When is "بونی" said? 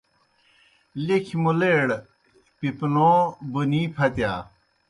3.51-3.83